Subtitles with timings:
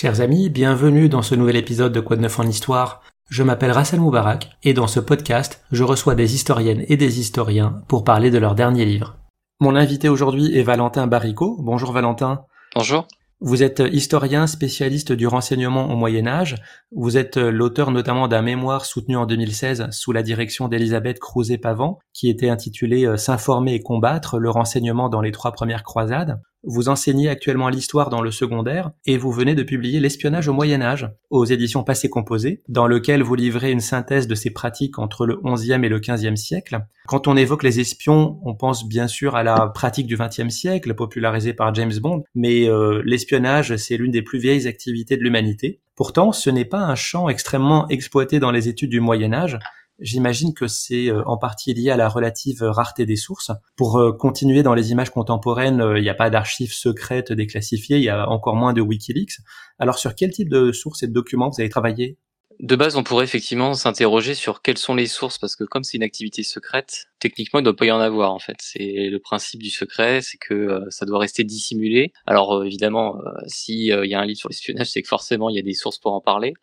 [0.00, 3.02] Chers amis, bienvenue dans ce nouvel épisode de Quoi de neuf en histoire.
[3.28, 7.82] Je m'appelle Rassel Moubarak et dans ce podcast, je reçois des historiennes et des historiens
[7.88, 9.16] pour parler de leur dernier livre.
[9.58, 11.56] Mon invité aujourd'hui est Valentin Baricot.
[11.58, 12.42] Bonjour Valentin.
[12.76, 13.08] Bonjour.
[13.40, 16.54] Vous êtes historien spécialiste du renseignement au Moyen Âge.
[16.92, 22.30] Vous êtes l'auteur notamment d'un mémoire soutenu en 2016 sous la direction d'Elisabeth Crouzet-Pavant, qui
[22.30, 26.40] était intitulé euh, S'informer et combattre le renseignement dans les trois premières croisades.
[26.64, 30.82] Vous enseignez actuellement l'histoire dans le secondaire et vous venez de publier L'espionnage au Moyen
[30.82, 35.24] Âge aux éditions Passé Composé, dans lequel vous livrez une synthèse de ces pratiques entre
[35.24, 36.80] le XIe et le XVe siècle.
[37.06, 40.94] Quand on évoque les espions, on pense bien sûr à la pratique du XXe siècle,
[40.94, 45.80] popularisée par James Bond, mais euh, l'espionnage, c'est l'une des plus vieilles activités de l'humanité.
[45.94, 49.58] Pourtant, ce n'est pas un champ extrêmement exploité dans les études du Moyen Âge,
[50.00, 53.50] J'imagine que c'est euh, en partie lié à la relative rareté des sources.
[53.76, 57.96] Pour euh, continuer dans les images contemporaines, euh, il n'y a pas d'archives secrètes déclassifiées,
[57.96, 59.38] il y a encore moins de Wikileaks.
[59.80, 62.16] Alors sur quel type de sources et de documents vous avez travaillé?
[62.60, 65.96] De base, on pourrait effectivement s'interroger sur quelles sont les sources, parce que comme c'est
[65.96, 68.56] une activité secrète, techniquement, il ne doit pas y en avoir, en fait.
[68.58, 72.12] C'est le principe du secret, c'est que ça doit rester dissimulé.
[72.26, 73.14] Alors, évidemment,
[73.46, 75.98] s'il y a un livre sur l'espionnage, c'est que forcément, il y a des sources
[75.98, 76.54] pour en parler.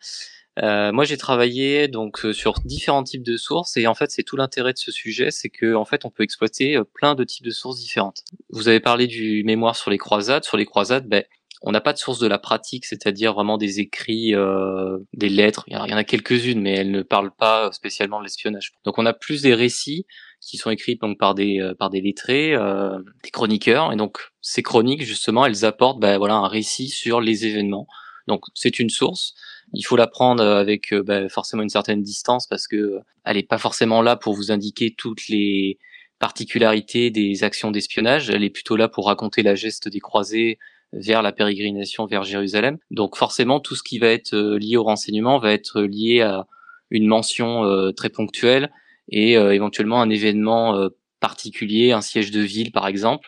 [0.63, 4.23] Euh, moi, j'ai travaillé donc euh, sur différents types de sources et en fait, c'est
[4.23, 7.23] tout l'intérêt de ce sujet, c'est que en fait, on peut exploiter euh, plein de
[7.23, 8.23] types de sources différentes.
[8.49, 10.45] Vous avez parlé du mémoire sur les croisades.
[10.45, 11.23] Sur les croisades, ben,
[11.61, 15.65] on n'a pas de source de la pratique, c'est-à-dire vraiment des écrits, euh, des lettres.
[15.67, 18.73] Il y en a, quelques-unes, mais elles ne parlent pas spécialement de l'espionnage.
[18.85, 20.05] Donc, on a plus des récits
[20.39, 24.61] qui sont écrits donc par des par des lettrés, euh, des chroniqueurs, et donc ces
[24.61, 27.87] chroniques justement, elles apportent ben, voilà un récit sur les événements.
[28.27, 29.33] Donc, c'est une source
[29.73, 33.37] il faut la prendre avec euh, bah, forcément une certaine distance parce que euh, elle
[33.37, 35.77] n'est pas forcément là pour vous indiquer toutes les
[36.19, 38.29] particularités des actions d'espionnage.
[38.29, 40.59] Elle est plutôt là pour raconter la geste des croisés
[40.93, 42.77] vers la pérégrination vers Jérusalem.
[42.91, 46.47] Donc forcément, tout ce qui va être euh, lié au renseignement va être lié à
[46.91, 48.71] une mention très ponctuelle
[49.09, 50.87] et éventuellement un événement
[51.19, 53.27] particulier, un siège de ville par exemple.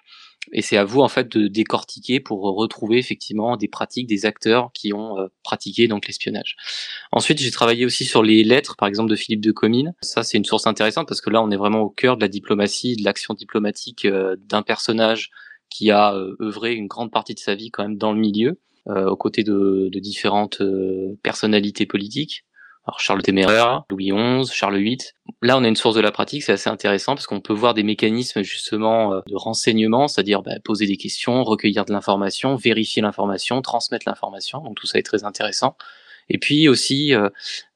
[0.51, 4.71] Et c'est à vous en fait de décortiquer pour retrouver effectivement des pratiques des acteurs
[4.73, 6.55] qui ont euh, pratiqué donc l'espionnage.
[7.11, 9.93] Ensuite, j'ai travaillé aussi sur les lettres, par exemple de Philippe de Comines.
[10.01, 12.27] Ça, c'est une source intéressante parce que là, on est vraiment au cœur de la
[12.27, 15.29] diplomatie, de l'action diplomatique euh, d'un personnage
[15.69, 18.59] qui a euh, œuvré une grande partie de sa vie quand même dans le milieu,
[18.89, 20.61] aux côtés de, de différentes
[21.21, 22.45] personnalités politiques.
[22.87, 24.97] Alors Charles le Téméraire, Louis XI, Charles VIII.
[25.41, 27.73] Là, on a une source de la pratique, c'est assez intéressant parce qu'on peut voir
[27.73, 33.01] des mécanismes justement euh, de renseignement, c'est-à-dire bah, poser des questions, recueillir de l'information, vérifier
[33.01, 34.61] l'information, transmettre l'information.
[34.61, 35.75] Donc tout ça est très intéressant.
[36.29, 37.29] Et puis aussi, euh,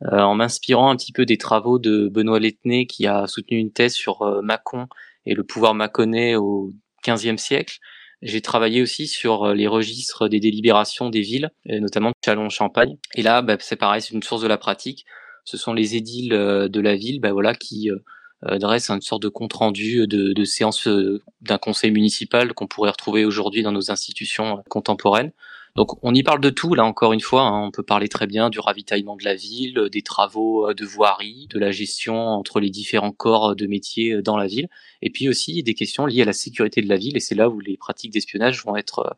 [0.05, 3.71] euh, en m'inspirant un petit peu des travaux de Benoît Lettenay qui a soutenu une
[3.71, 4.87] thèse sur Mâcon
[5.25, 6.71] et le pouvoir mâconnais au
[7.05, 7.79] XVe siècle,
[8.21, 12.97] j'ai travaillé aussi sur euh, les registres des délibérations des villes, notamment Chalon-Champagne.
[13.15, 15.05] Et là, bah, c'est pareil, c'est une source de la pratique.
[15.43, 19.23] Ce sont les édiles euh, de la ville, bah, voilà, qui euh, dressent une sorte
[19.23, 20.87] de compte rendu de, de séance
[21.41, 25.31] d'un conseil municipal qu'on pourrait retrouver aujourd'hui dans nos institutions contemporaines.
[25.75, 27.63] Donc on y parle de tout, là encore une fois, hein.
[27.65, 31.47] on peut parler très bien du ravitaillement de la ville, des travaux euh, de voirie,
[31.49, 34.67] de la gestion entre les différents corps de métiers euh, dans la ville,
[35.01, 37.49] et puis aussi des questions liées à la sécurité de la ville, et c'est là
[37.49, 39.15] où les pratiques d'espionnage vont être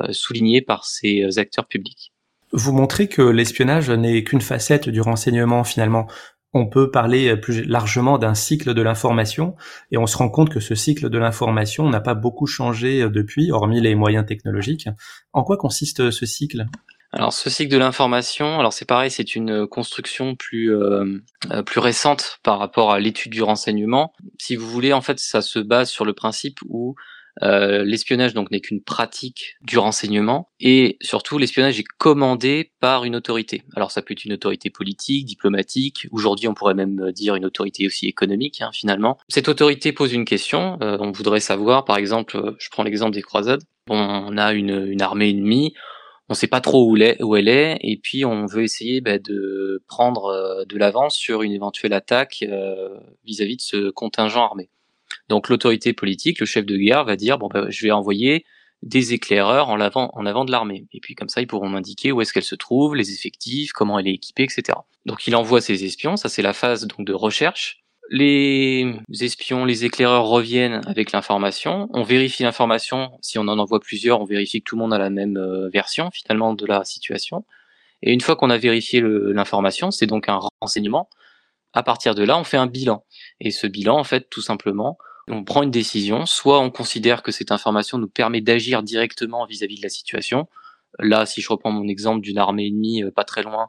[0.00, 2.12] euh, soulignées par ces acteurs publics.
[2.52, 6.06] Vous montrez que l'espionnage n'est qu'une facette du renseignement finalement
[6.56, 9.54] on peut parler euh, plus largement d'un cycle de l'information
[9.90, 13.10] et on se rend compte que ce cycle de l'information n'a pas beaucoup changé euh,
[13.10, 14.88] depuis, hormis les moyens technologiques.
[15.32, 16.66] En quoi consiste euh, ce cycle?
[17.12, 20.70] Alors ce cycle de l'information, alors c'est pareil, c'est une construction plus
[21.64, 24.12] plus récente par rapport à l'étude du renseignement.
[24.38, 26.94] Si vous voulez, en fait, ça se base sur le principe où
[27.42, 33.14] euh, l'espionnage donc n'est qu'une pratique du renseignement et surtout l'espionnage est commandé par une
[33.16, 33.62] autorité.
[33.74, 36.06] Alors ça peut être une autorité politique, diplomatique.
[36.12, 39.18] Aujourd'hui on pourrait même dire une autorité aussi économique hein, finalement.
[39.28, 40.78] Cette autorité pose une question.
[40.82, 43.62] Euh, on voudrait savoir par exemple, euh, je prends l'exemple des croisades.
[43.88, 45.74] on a une, une armée ennemie
[46.28, 50.64] on sait pas trop où, elle est, et puis on veut essayer bah, de prendre
[50.68, 52.44] de l'avance sur une éventuelle attaque
[53.24, 54.68] vis-à-vis -vis de ce contingent armé.
[55.28, 58.44] Donc l'autorité politique, le chef de guerre, va dire bon bah, je vais envoyer
[58.82, 60.86] des éclaireurs en avant, en avant de l'armée.
[60.92, 63.98] Et puis comme ça, ils pourront m'indiquer où est-ce qu'elle se trouve, les effectifs, comment
[63.98, 64.78] elle est équipée, etc.
[65.06, 67.82] Donc il envoie ses espions, ça c'est la phase donc de recherche.
[68.08, 71.88] Les espions, les éclaireurs reviennent avec l'information.
[71.92, 73.10] On vérifie l'information.
[73.20, 75.68] Si on en envoie plusieurs, on vérifie que tout le monde a la même euh,
[75.70, 77.44] version finalement de la situation.
[78.02, 81.08] Et une fois qu'on a vérifié l'information, c'est donc un renseignement.
[81.76, 83.04] À partir de là, on fait un bilan.
[83.38, 84.96] Et ce bilan, en fait, tout simplement,
[85.28, 89.76] on prend une décision, soit on considère que cette information nous permet d'agir directement vis-à-vis
[89.76, 90.48] de la situation,
[90.98, 93.68] là, si je reprends mon exemple d'une armée ennemie pas très loin,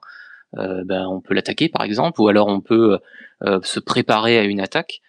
[0.54, 2.98] ben, on peut l'attaquer par exemple, ou alors on peut
[3.64, 5.02] se préparer à une attaque.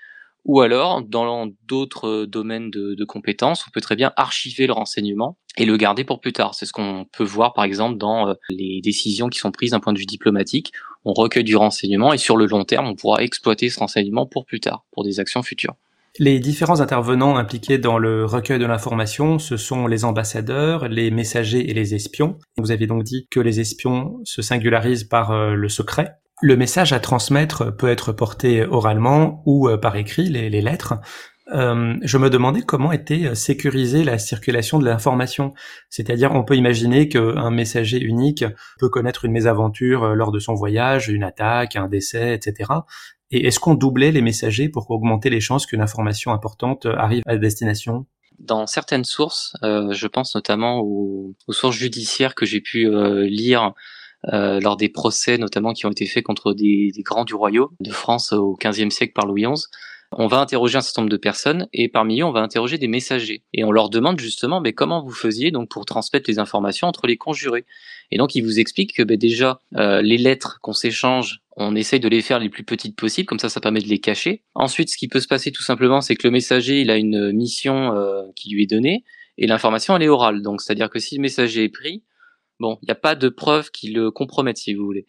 [0.45, 5.37] Ou alors, dans d'autres domaines de, de, compétences, on peut très bien archiver le renseignement
[5.59, 6.55] et le garder pour plus tard.
[6.55, 9.93] C'est ce qu'on peut voir par exemple dans les décisions qui sont prises d'un point
[9.93, 10.73] de vue diplomatique.
[11.11, 14.45] On recueille du renseignement et sur le long terme, on pourra exploiter ce renseignement pour
[14.45, 15.75] plus tard, pour des actions futures.
[16.19, 21.71] Les différents intervenants impliqués dans le recueil de l'information, ce sont les ambassadeurs, les messagers
[21.71, 22.37] et les espions.
[22.59, 26.17] Vous avez donc dit que les espions se singularisent par euh, le secret.
[26.43, 30.97] Le message à transmettre peut être porté oralement ou euh, par écrit, les, lettres.
[31.53, 35.55] Euh, je me demandais comment était sécurisée la circulation de l'information.
[35.89, 38.45] C'est-à-dire, on peut imaginer qu'un messager unique
[38.79, 42.71] peut connaître une mésaventure lors de son voyage, une attaque, un décès, etc.
[43.31, 47.37] Et est-ce qu'on doublait les messagers pour augmenter les chances qu'une information importante arrive à
[47.37, 48.07] destination?
[48.39, 53.73] Dans certaines sources, euh, je pense notamment aux, sources judiciaires que j'ai pu euh, lire
[54.33, 57.71] euh, lors des procès, notamment qui ont été faits contre des, des, grands du royaume
[57.81, 59.67] de France au XVe siècle par Louis XI.
[60.13, 62.89] On va interroger un certain nombre de personnes et parmi eux, on va interroger des
[62.89, 63.43] messagers.
[63.53, 67.07] Et on leur demande justement, mais comment vous faisiez donc pour transmettre les informations entre
[67.07, 67.67] les conjurés?
[68.11, 72.01] Et donc, ils vous expliquent que ben, déjà, euh, les lettres qu'on s'échange, on essaye
[72.01, 74.43] de les faire les plus petites possibles, comme ça, ça permet de les cacher.
[74.55, 77.33] Ensuite, ce qui peut se passer tout simplement, c'est que le messager, il a une
[77.33, 79.05] mission euh, qui lui est donnée
[79.37, 80.43] et l'information, elle est orale.
[80.43, 82.03] Donc, c'est-à-dire que si le messager est pris,
[82.61, 85.07] bon, il n'y a pas de preuves qui le compromettent, si vous voulez.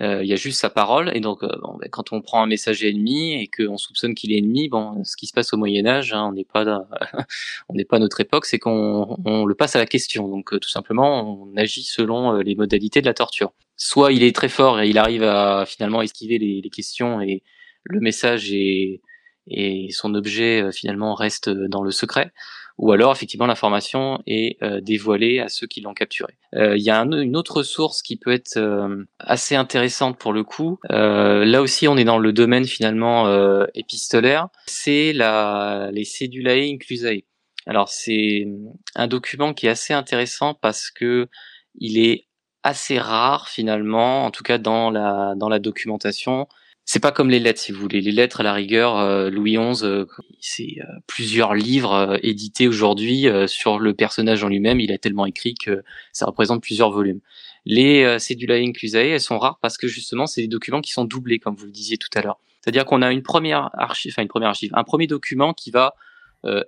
[0.00, 2.42] Euh, il y a juste sa parole et donc euh, bon, ben, quand on prend
[2.42, 5.56] un messager ennemi et qu'on soupçonne qu'il est ennemi, bon, ce qui se passe au
[5.56, 6.64] Moyen Âge, hein, on n'est pas
[7.68, 10.28] on n'est pas à notre époque, c'est qu'on on le passe à la question.
[10.28, 13.52] Donc euh, tout simplement, on agit selon les modalités de la torture.
[13.76, 17.42] Soit il est très fort et il arrive à finalement esquiver les, les questions et
[17.84, 19.00] le message et,
[19.48, 22.32] et son objet finalement reste dans le secret
[22.78, 26.34] ou alors effectivement l'information est euh, dévoilée à ceux qui l'ont capturé.
[26.54, 30.44] Euh, il y a une autre source qui peut être euh, assez intéressante pour le
[30.44, 30.78] coup.
[30.88, 33.28] là aussi, on est dans le domaine finalement
[33.74, 34.48] épistolaire.
[34.66, 37.24] C'est la les Cedulae Inclusae.
[37.66, 38.46] Alors c'est
[38.94, 41.28] un document qui est assez intéressant parce que
[41.74, 42.26] il est
[42.62, 46.46] assez rare finalement, en tout cas dans la dans la documentation
[46.90, 48.00] c'est pas comme les lettres, si vous voulez.
[48.00, 50.06] Les lettres, à la rigueur, euh, Louis XI, euh,
[50.40, 54.80] c'est euh, plusieurs livres édités aujourd'hui sur le personnage en lui-même.
[54.80, 57.20] Il a tellement écrit que ça représente plusieurs volumes.
[57.66, 61.38] Les Cedulae Inclusae, elles sont rares parce que justement, c'est des documents qui sont doublés,
[61.38, 62.40] comme vous le disiez tout à l'heure.
[62.62, 65.94] C'est-à-dire qu'on a une première archive, enfin une première archive, un premier document qui va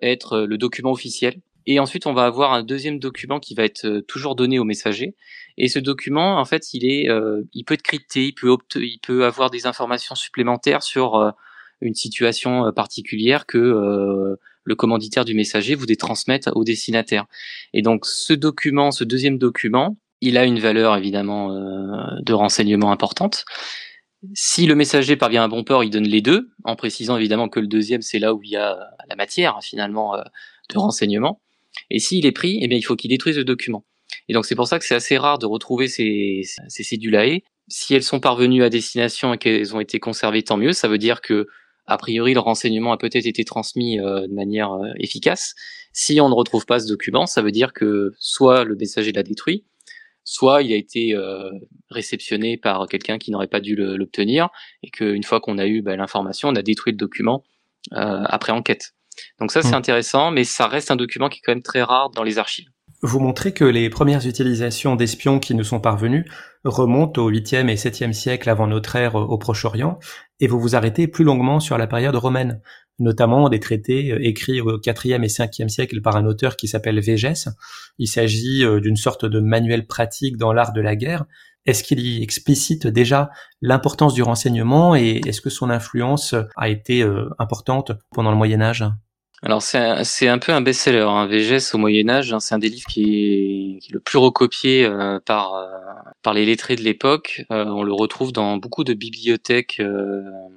[0.03, 3.85] être le document officiel, et ensuite, on va avoir un deuxième document qui va être
[3.85, 5.15] euh, toujours donné au messager.
[5.59, 8.99] Et ce document, en fait, il est, euh, il peut être crypté, il peut, il
[8.99, 11.31] peut avoir des informations supplémentaires sur euh,
[11.81, 17.25] une situation particulière que le commanditaire du messager voudrait transmettre au destinataire.
[17.73, 21.49] Et donc, ce document, ce deuxième document, il a une valeur évidemment
[22.21, 23.47] de renseignement importante.
[24.35, 27.61] Si le messager parvient à bon port, il donne les deux, en précisant évidemment que
[27.61, 28.79] le deuxième, c'est là où il y a
[29.09, 31.41] la matière finalement de renseignement.
[31.91, 33.85] Et s'il est pris, eh bien, il faut qu'il détruise le document.
[34.29, 37.41] Et donc c'est pour ça que c'est assez rare de retrouver ces, ces cédulae.
[37.69, 40.73] Si elles sont parvenues à destination et qu'elles ont été conservées, tant mieux.
[40.73, 41.47] Ça veut dire que
[41.87, 45.55] a priori le renseignement a peut-être été transmis euh, de manière euh, efficace.
[45.93, 49.25] Si on ne retrouve pas ce document, ça veut dire que soit le messager l'a
[49.25, 49.65] détruit,
[50.23, 51.51] soit il a été euh,
[51.91, 54.51] réceptionné par quelqu'un qui n'aurait pas dû l'obtenir,
[54.85, 57.43] et qu'une fois qu'on a eu bah, l'information, on a détruit le document
[57.91, 58.93] après enquête.
[59.39, 59.75] Donc ça, c'est hmm.
[59.75, 62.69] intéressant, mais ça reste un document qui est quand même très rare dans les archives.
[63.03, 66.27] Vous montrez que les premières utilisations d'espions qui nous sont parvenues
[66.65, 69.99] remontent au 8e et 7e siècle avant notre ère au Proche-Orient,
[70.41, 72.61] et vous vous arrêtez plus longuement sur la période romaine,
[72.99, 77.01] notamment des traités euh, écrits au 4e et 5e siècle par un auteur qui s'appelle
[77.01, 77.49] Végès.
[77.99, 81.25] Il s'agit euh, d'une sorte de manuel pratique dans l'art de la guerre.
[81.67, 87.03] Est-ce qu'il y explicite déjà l'importance du renseignement et est-ce que son influence a été
[87.03, 88.85] euh, importante pendant le Moyen Âge?
[89.43, 91.27] Alors c'est un, peu un best-seller, hein.
[91.27, 92.41] Végès au Moyen Âge, hein.
[92.41, 95.67] c'est un des livres qui est, le plus recopié euh, par euh,
[96.23, 97.43] par les lettrés de l'époque.
[97.49, 99.81] On le retrouve dans beaucoup de bibliothèques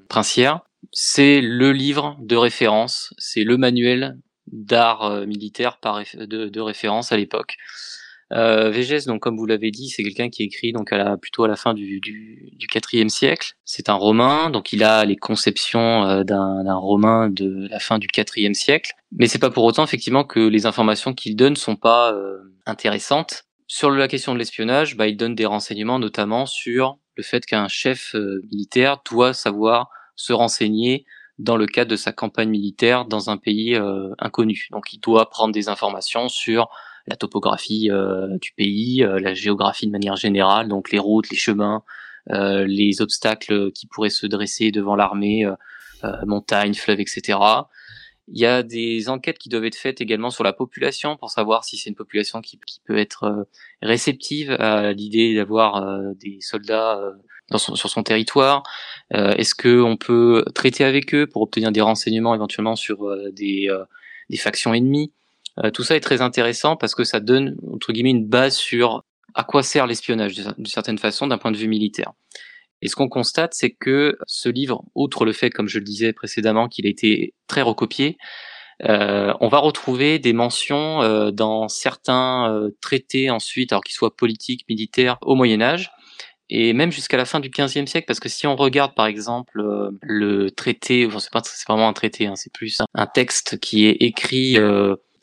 [0.10, 0.60] princières.
[0.92, 4.18] C'est le livre de référence, c'est le manuel
[4.52, 5.80] d'art militaire
[6.18, 7.56] de référence à l'époque.
[8.34, 11.44] Euh, Végès, donc comme vous l'avez dit, c'est quelqu'un qui écrit donc à la, plutôt
[11.44, 13.54] à la fin du, du, du 4 siècle.
[13.64, 18.08] C'est un romain, donc il a les conceptions euh, d'un romain de la fin du
[18.08, 18.94] 4 siècle.
[19.12, 23.44] Mais c'est pas pour autant effectivement que les informations qu'il donne sont pas euh, intéressantes.
[23.68, 27.68] Sur la question de l'espionnage, bah, il donne des renseignements notamment sur le fait qu'un
[27.68, 31.06] chef euh, militaire doit savoir se renseigner
[31.38, 33.76] dans le cadre de sa campagne militaire dans un pays
[34.20, 34.68] inconnu.
[34.70, 36.70] Donc il doit prendre des informations sur
[37.08, 37.90] la topographie
[38.42, 41.84] du pays, la géographie de manière générale, donc les routes, les chemins,
[42.28, 45.46] les obstacles qui pourraient se dresser devant l'armée,
[46.26, 47.38] montagnes, fleuves, etc.
[48.30, 51.66] Il y a des enquêtes qui doivent être faites également sur la population pour savoir
[51.66, 53.44] si c'est une population qui, peut être euh,
[53.82, 57.12] réceptive à l'idée d'avoir euh, des soldats euh,
[57.50, 58.64] dans sur son territoire.
[59.12, 63.70] Est-ce que on peut traiter avec eux pour obtenir des renseignements éventuellement sur des,
[64.30, 65.12] des factions ennemies?
[65.74, 69.04] Tout ça est très intéressant parce que ça donne entre guillemets une base sur
[69.36, 72.14] à quoi sert l'espionnage d'une certaine façon d'un point de vue militaire.
[72.82, 76.12] Et ce qu'on constate, c'est que ce livre, outre le fait, comme je le disais
[76.12, 78.18] précédemment, qu'il a été très recopié,
[78.84, 84.16] euh, on va retrouver des mentions euh, dans certains euh, traités ensuite, alors qu'ils soient
[84.16, 85.92] politiques, militaires, au Moyen Âge,
[86.50, 89.64] et même jusqu'à la fin du XVe siècle, parce que si on regarde par exemple
[90.02, 93.86] le traité, enfin, c'est pas c'est vraiment un traité, hein, c'est plus un texte qui
[93.86, 94.58] est écrit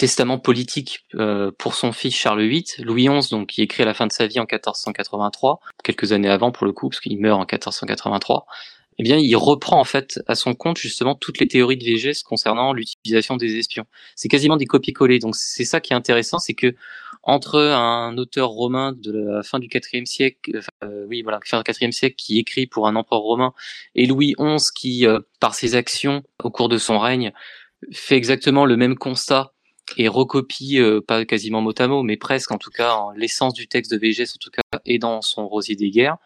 [0.01, 3.93] testament politique euh, pour son fils Charles VIII, Louis XI, donc qui écrit à la
[3.93, 7.37] fin de sa vie en 1483, quelques années avant pour le coup, parce qu'il meurt
[7.37, 8.47] en 1483.
[8.99, 12.23] Eh bien, il reprend en fait à son compte justement toutes les théories de Végès
[12.25, 13.85] concernant l'utilisation des espions.
[14.17, 15.19] C'est quasiment des copier-coller.
[15.19, 16.75] Donc c'est ça qui est intéressant, c'est que
[17.23, 21.85] entre un auteur romain de la fin du IVe siècle, euh, oui voilà, fin du
[21.85, 23.53] IVe siècle, qui écrit pour un empereur romain,
[23.95, 27.33] et Louis XI qui, euh, par ses actions au cours de son règne,
[27.93, 29.53] fait exactement le même constat
[29.97, 33.69] et recopie euh, pas quasiment mot à mot, mais presque en tout cas l'essence du
[33.69, 36.17] texte de Végès en tout cas et dans son Rosier des guerres.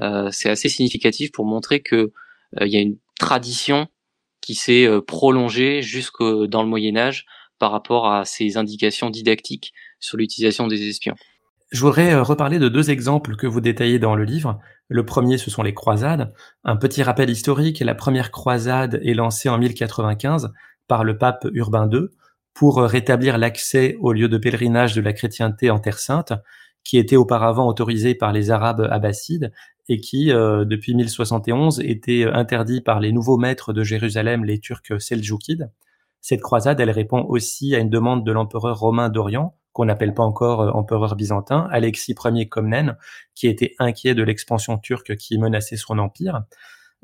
[0.00, 3.88] Euh, c'est assez significatif pour montrer que euh, il y a une tradition
[4.40, 7.26] qui s'est prolongée jusque dans le Moyen Âge
[7.60, 11.14] par rapport à ces indications didactiques sur l'utilisation des espions.
[11.70, 14.58] Je voudrais reparler de deux exemples que vous détaillez dans le livre.
[14.88, 16.34] Le premier, ce sont les croisades.
[16.64, 20.52] Un petit rappel historique, la première croisade est lancée en 1095
[20.88, 22.08] par le pape Urbain II
[22.54, 26.32] pour rétablir l'accès aux lieux de pèlerinage de la chrétienté en Terre Sainte,
[26.84, 29.52] qui était auparavant autorisé par les Arabes abbassides
[29.88, 35.00] et qui, euh, depuis 1071, était interdit par les nouveaux maîtres de Jérusalem, les Turcs
[35.00, 35.70] seljoukides.
[36.20, 40.22] Cette croisade, elle répond aussi à une demande de l'empereur romain d'Orient, qu'on n'appelle pas
[40.22, 42.96] encore euh, empereur byzantin, Alexis Ier Comnène,
[43.34, 46.42] qui était inquiet de l'expansion turque qui menaçait son empire.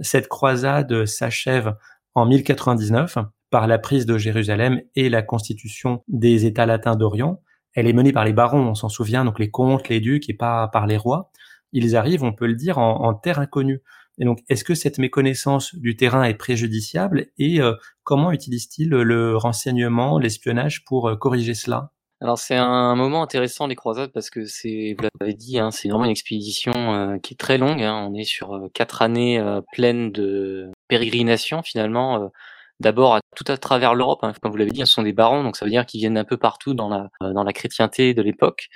[0.01, 1.75] Cette croisade s'achève
[2.15, 3.19] en 1099
[3.51, 7.41] par la prise de Jérusalem et la constitution des États latins d'Orient.
[7.75, 10.35] Elle est menée par les barons, on s'en souvient, donc les comtes, les ducs, et
[10.35, 11.31] pas par les rois.
[11.73, 13.83] Ils arrivent, on peut le dire, en, terre inconnue.
[14.19, 19.37] Et donc, est-ce que cette méconnaissance du terrain est préjudiciable et euh, comment utilise-t-il le
[19.37, 21.93] renseignement, l'espionnage pour euh, corriger cela?
[22.21, 25.89] Alors c'est un moment intéressant les croisades parce que c'est, vous l'avez dit, hein, c'est
[25.89, 27.81] vraiment une expédition euh, qui est très longue.
[27.81, 28.09] Hein.
[28.11, 29.41] on est sur quatre années
[29.73, 32.33] pleines de pérégrination finalement
[32.81, 34.21] d'abord à, tout à travers l'Europe.
[34.23, 34.33] Hein.
[34.41, 36.25] Comme vous l'avez dit, ce sont des barons, donc ça veut dire qu'ils viennent un
[36.25, 38.69] peu partout dans la, euh, dans la chrétienté de l'époque.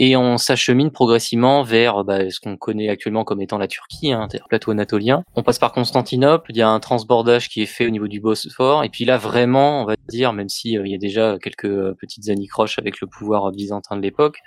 [0.00, 4.28] Et on s'achemine progressivement vers bah, ce qu'on connaît actuellement comme étant la Turquie, hein,
[4.32, 5.24] le plateau anatolien.
[5.34, 8.20] On passe par Constantinople, il y a un transbordage qui est fait au niveau du
[8.20, 11.36] Bosphore, et puis là vraiment, on va dire, même si euh, il y a déjà
[11.42, 14.38] quelques euh, petites anicroches avec le pouvoir byzantin de l'époque,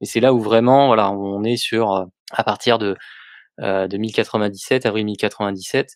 [0.00, 2.96] mais c'est là où vraiment, voilà, on est sur à partir de
[3.58, 5.94] de 1097, avril 1097, euh,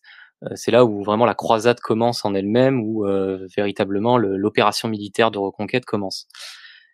[0.55, 5.39] c'est là où vraiment la croisade commence en elle-même, où euh, véritablement l'opération militaire de
[5.39, 6.27] reconquête commence.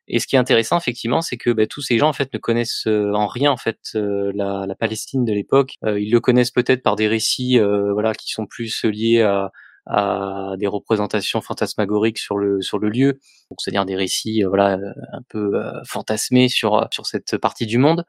[0.09, 2.38] Et ce qui est intéressant, effectivement, c'est que bah, tous ces gens en fait ne
[2.38, 5.75] connaissent euh, en rien en fait la, la, Palestine de l'époque.
[5.85, 7.59] ils le connaissent peut-être par des récits,
[7.92, 9.52] voilà, qui sont plus liés à,
[9.87, 13.21] à des représentations fantasmagoriques sur le sur le lieu,
[13.59, 14.78] c'est-à-dire des récits, voilà,
[15.12, 18.04] un peu fantasmés sur sur cette partie du monde.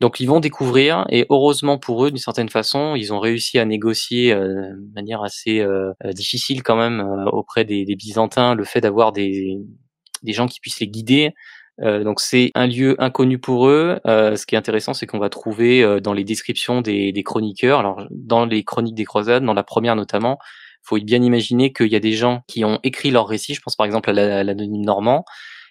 [0.00, 3.66] Donc ils vont découvrir et heureusement pour eux d'une certaine façon ils ont réussi à
[3.66, 7.00] négocier euh, de manière assez euh, euh, difficile quand même
[7.32, 9.58] auprès des, des, Byzantins le fait d'avoir des,
[10.22, 11.32] des gens qui puissent les guider.
[11.78, 13.98] donc c'est un lieu inconnu pour eux.
[14.06, 18.06] ce qui est intéressant c'est qu'on va trouver dans les descriptions des, des, chroniqueurs, alors
[18.10, 20.38] dans les chroniques des croisades, dans la première notamment,
[20.82, 23.54] faut bien imaginer qu'il y a des gens qui ont écrit leurs récits.
[23.54, 25.24] Je pense par exemple à l'anonyme normand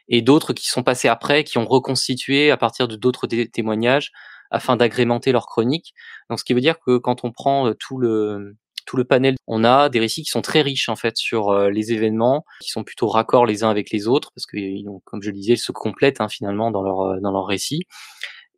[0.10, 4.12] et d'autres qui sont passés après, qui ont reconstitué à partir de d'autres témoignages
[4.52, 5.94] afin d'agrémenter leur chronique.
[6.30, 9.36] Donc, ce qui veut dire que quand on prend euh, tout le tout le panel,
[9.46, 12.70] on a des récits qui sont très riches en fait sur euh, les événements, qui
[12.70, 14.58] sont plutôt raccords les uns avec les autres, parce que
[15.06, 17.84] comme je le disais, ils se complètent hein, finalement dans leur euh, dans leur récit.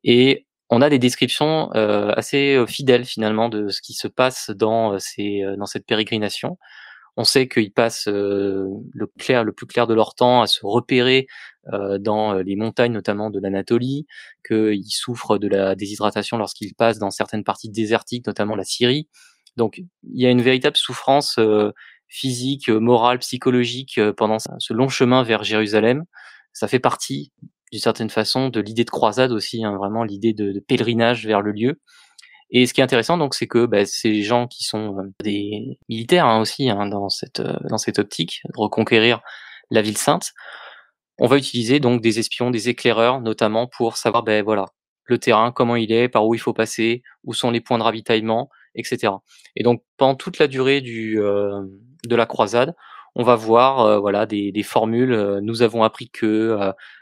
[0.05, 5.43] Et on a des descriptions assez fidèles finalement de ce qui se passe dans ces
[5.57, 6.57] dans cette pérégrination.
[7.17, 10.59] On sait qu'ils passent euh, le clair, le plus clair de leur temps à se
[10.63, 11.27] repérer
[11.73, 14.07] euh, dans euh, les montagnes, notamment de l'Anatolie,
[14.47, 19.09] qu'ils souffrent de la déshydratation lorsqu'ils passent dans certaines parties désertiques, notamment la Syrie.
[19.57, 21.37] Donc, il y a une véritable souffrance
[22.07, 26.05] physique, morale, psychologique pendant ce long chemin vers Jérusalem.
[26.53, 27.33] Ça fait partie
[27.71, 31.41] d'une certaine façon de l'idée de croisade aussi, hein, vraiment l'idée de, de, pèlerinage vers
[31.41, 31.81] le lieu.
[32.51, 35.79] Et ce qui est intéressant, donc, c'est que bah, ces gens qui sont euh, des
[35.87, 39.21] militaires hein, aussi hein, dans cette euh, dans cette optique de reconquérir
[39.69, 40.31] la ville sainte,
[41.17, 44.65] on va utiliser donc des espions, des éclaireurs, notamment pour savoir, ben voilà,
[45.05, 47.83] le terrain, comment il est, par où il faut passer, où sont les points de
[47.83, 49.13] ravitaillement, etc.
[49.55, 51.61] Et donc pendant toute la durée du euh,
[52.05, 52.75] de la croisade,
[53.15, 55.39] on va voir voilà des, des formules.
[55.43, 56.57] nous avons appris que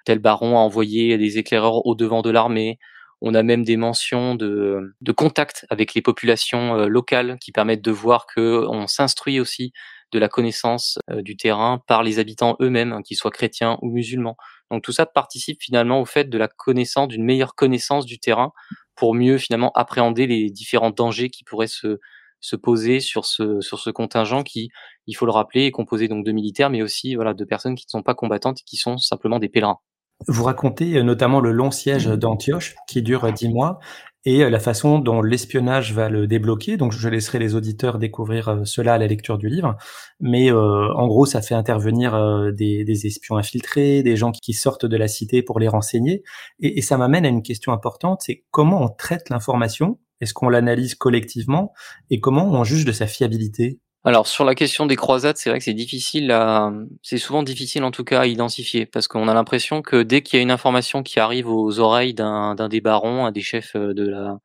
[0.06, 2.80] tel baron a envoyé des éclaireurs au devant de l'armée.
[3.22, 7.84] On a même des mentions de, de contact avec les populations euh, locales qui permettent
[7.84, 9.74] de voir que on s'instruit aussi
[10.12, 13.90] de la connaissance euh, du terrain par les habitants eux-mêmes, hein, qu'ils soient chrétiens ou
[13.90, 14.38] musulmans.
[14.72, 18.52] Donc tout ça participe finalement au fait de la connaissance, d'une meilleure connaissance du terrain
[18.96, 22.00] pour mieux finalement appréhender les différents dangers qui pourraient se,
[22.42, 24.70] se poser sur ce, sur ce contingent qui,
[25.08, 27.86] il faut le rappeler, est composé donc de militaires, mais aussi voilà, de personnes qui
[27.88, 29.80] ne sont pas combattantes et qui sont simplement des pèlerins.
[30.28, 33.80] Vous racontez euh, notamment le long siège d'Antioche qui dure euh, dix mois
[34.26, 36.76] et euh, la façon dont l'espionnage va le débloquer.
[36.76, 39.78] Donc je laisserai les auditeurs découvrir cela à la lecture du livre.
[40.20, 44.98] Mais en gros, ça fait intervenir des, des, espions infiltrés, des gens qui sortent de
[44.98, 46.24] la cité pour les renseigner.
[46.60, 50.00] Et, et ça m'amène à une question importante, c'est comment on traite l'information?
[50.20, 51.72] Est-ce qu'on l'analyse collectivement?
[52.10, 53.80] Et comment on juge de sa fiabilité?
[54.06, 56.72] Alors sur la question des croisades, c'est vrai que c'est difficile à,
[57.04, 60.38] c'est souvent difficile en tout cas à identifier parce qu'on a l'impression que dès qu'il
[60.38, 63.94] y a une information qui arrive aux oreilles d'un des barons, un des chefs euh,
[63.94, 64.38] de la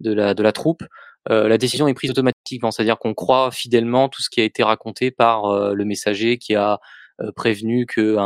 [0.00, 0.84] de la de la troupe,
[1.30, 4.62] euh, la décision est prise automatiquement, c'est-à-dire qu'on croit fidèlement tout ce qui a été
[4.62, 6.80] raconté par euh, le messager qui a
[7.36, 8.16] prévenu que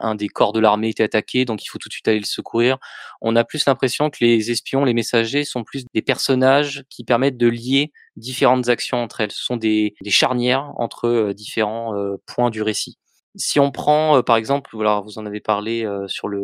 [0.00, 2.24] un, des corps de l'armée était attaqué, donc il faut tout de suite aller le
[2.24, 2.78] secourir.
[3.20, 7.36] On a plus l'impression que les espions, les messagers sont plus des personnages qui permettent
[7.36, 9.32] de lier différentes actions entre elles.
[9.32, 12.98] Ce sont des, des charnières entre euh, différents euh, points du récit.
[13.36, 16.40] Si on prend par exemple, vous en avez parlé sur le,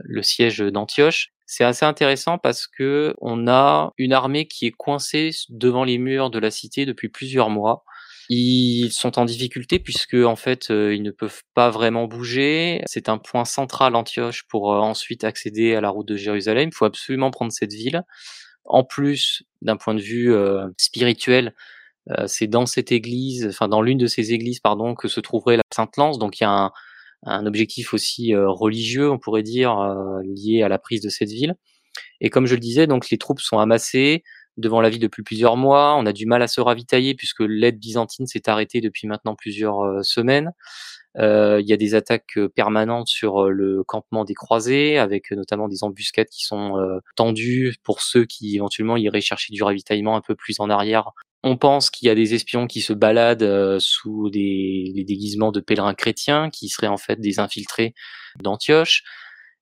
[0.00, 5.30] le siège d'Antioche, c'est assez intéressant parce que on a une armée qui est coincée
[5.50, 7.84] devant les murs de la cité depuis plusieurs mois
[8.28, 12.82] ils sont en difficulté puisque en fait euh, ils ne peuvent pas vraiment bouger.
[12.86, 16.70] C'est un point central Antioche pour euh, ensuite accéder à la route de Jérusalem.
[16.72, 18.02] Il faut absolument prendre cette ville.
[18.64, 21.54] En plus, d'un point de vue euh, spirituel,
[22.26, 25.62] c'est dans cette église, enfin dans l'une de ces églises, pardon, que se trouverait la
[25.74, 26.18] Sainte-Lance.
[26.18, 26.70] Donc il y a un,
[27.22, 29.74] un objectif aussi religieux, on pourrait dire,
[30.22, 31.54] lié à la prise de cette ville.
[32.20, 34.22] Et comme je le disais, donc les troupes sont amassées,
[34.56, 35.96] devant la ville depuis plusieurs mois.
[35.96, 39.80] On a du mal à se ravitailler puisque l'aide byzantine s'est arrêtée depuis maintenant plusieurs
[39.80, 40.52] euh, semaines.
[41.16, 45.68] Euh, il y a des attaques euh, permanentes sur le campement des croisés, avec notamment
[45.68, 46.74] des embuscades qui sont
[47.16, 51.10] tendues pour ceux qui éventuellement iraient chercher du ravitaillement un peu plus en arrière.
[51.42, 55.94] On pense qu'il y a des espions qui se baladent sous des déguisements de pèlerins
[55.94, 57.94] chrétiens, qui seraient en fait des infiltrés
[58.42, 59.04] d'Antioche.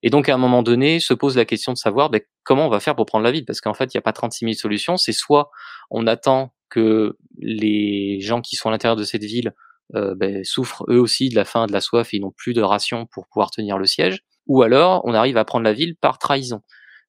[0.03, 2.71] Et donc, à un moment donné, se pose la question de savoir ben, comment on
[2.71, 4.55] va faire pour prendre la ville, parce qu'en fait, il n'y a pas 36 000
[4.55, 4.97] solutions.
[4.97, 5.51] C'est soit
[5.91, 9.53] on attend que les gens qui sont à l'intérieur de cette ville
[9.95, 12.55] euh, ben, souffrent eux aussi de la faim, de la soif, et ils n'ont plus
[12.55, 15.97] de rations pour pouvoir tenir le siège, ou alors on arrive à prendre la ville
[15.97, 16.63] par trahison.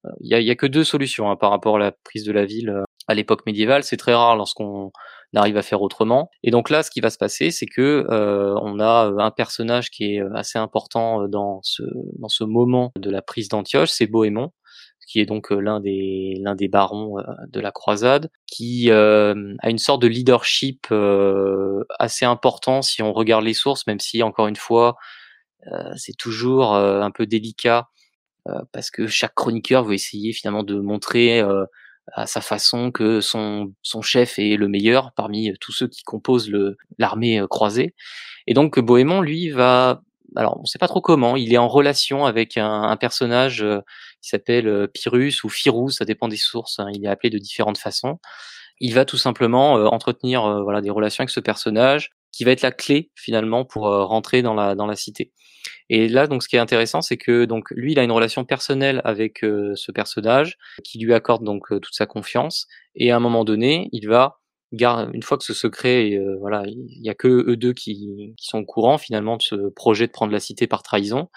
[0.05, 2.33] Euh, il n'y a, a, que deux solutions hein, par rapport à la prise de
[2.33, 3.83] la ville euh, à l'époque médiévale.
[3.83, 4.91] C'est très rare lorsqu'on
[5.35, 6.29] arrive à faire autrement.
[6.43, 9.89] Et donc là, ce qui va se passer, c'est que euh, on a un personnage
[9.89, 11.83] qui est assez important dans ce
[12.19, 14.51] dans ce moment de la prise d'Antioche, c'est Bohémond
[15.07, 20.01] qui est donc l'un des l'un des barons de la croisade, qui a une sorte
[20.01, 20.87] de leadership
[21.99, 24.95] assez important si on regarde les sources, même si encore une fois
[25.95, 27.89] c'est toujours un peu délicat
[28.71, 31.43] parce que chaque chroniqueur veut essayer finalement de montrer
[32.11, 36.03] à sa façon que son, son chef est le meilleur parmi euh, tous ceux qui
[36.03, 36.51] composent
[36.97, 37.95] l'armée euh, croisée.
[38.47, 40.01] Et donc Bohémond, lui, va,
[40.35, 43.79] alors on sait pas trop comment, il est en relation avec un, un personnage euh,
[44.21, 47.77] qui s'appelle Pyrrhus ou Phirous, ça dépend des sources, hein, il est appelé de différentes
[47.77, 48.19] façons.
[48.79, 52.71] Il va tout simplement entretenir voilà des relations avec ce personnage, qui va être la
[52.71, 55.31] clé finalement pour rentrer dans la dans la cité.
[55.89, 58.45] Et là, donc, ce qui est intéressant, c'est que donc lui, il a une relation
[58.45, 62.67] personnelle avec euh, ce personnage, qui lui accorde donc euh, toute sa confiance.
[62.95, 64.39] Et à un moment donné, il va
[64.71, 68.47] une fois que ce secret, euh, voilà, il y a que eux deux qui, qui,
[68.47, 71.29] sont au courant finalement de ce projet de prendre la cité par trahison.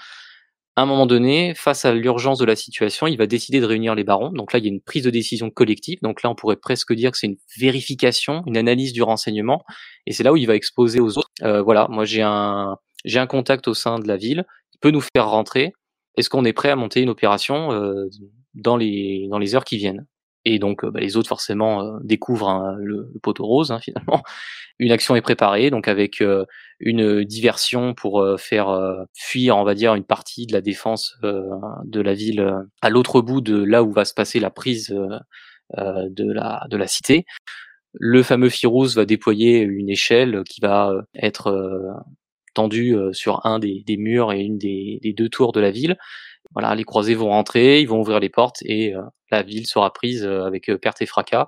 [0.75, 3.95] À un moment donné, face à l'urgence de la situation, il va décider de réunir
[3.95, 4.31] les barons.
[4.31, 5.99] Donc là, il y a une prise de décision collective.
[6.03, 9.65] Donc là, on pourrait presque dire que c'est une vérification, une analyse du renseignement.
[10.07, 11.31] Et c'est là où il va exposer aux autres.
[11.43, 12.77] voilà, moi j'ai un,
[13.07, 15.73] j'ai un contact au sein de la ville, il peut nous faire rentrer.
[16.17, 18.09] Est-ce qu'on est prêt à monter une opération euh,
[18.55, 20.07] dans les dans les heures qui viennent?
[20.45, 24.23] Et donc bah, les autres forcément découvrent le, poteau rose hein, finalement.
[24.79, 26.23] Une action est préparée, donc avec
[26.81, 32.13] une diversion pour faire fuir, on va dire, une partie de la défense de la
[32.13, 34.95] ville à l'autre bout de là où va se passer la prise
[35.75, 37.25] de la de la cité.
[37.95, 42.05] Le fameux Firouz va déployer une échelle qui va être
[42.57, 45.97] tendue sur un des, des murs et une des, des, deux tours de la ville.
[46.53, 48.95] Voilà, les croisés vont rentrer, ils vont ouvrir les portes et
[49.31, 51.47] la ville sera prise avec perte et fracas.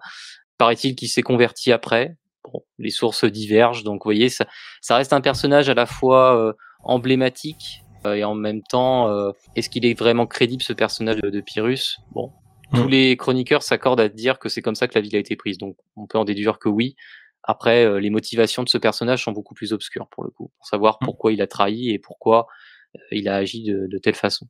[0.58, 2.16] Paraît-il qu'il s'est converti après.
[2.44, 4.46] Bon, les sources divergent, donc vous voyez, ça,
[4.80, 9.98] ça reste un personnage à la fois emblématique et en même temps, est-ce qu'il est
[9.98, 11.98] vraiment crédible ce personnage de, de Pyrrhus?
[12.12, 12.32] Bon,
[12.74, 12.88] tous mm.
[12.88, 15.58] les chroniqueurs s'accordent à dire que c'est comme ça que la ville a été prise.
[15.58, 16.96] Donc on peut en déduire que oui.
[17.50, 20.66] Après, euh, les motivations de ce personnage sont beaucoup plus obscures pour le coup, pour
[20.66, 21.06] savoir mm.
[21.06, 22.46] pourquoi il a trahi et pourquoi
[22.94, 24.46] euh, il a agi de, telle façon.